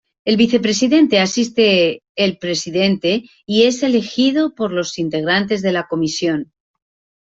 [0.25, 6.51] El Vicepresidente asiste el Presidente y es elegido por los integrantes de la Comisión.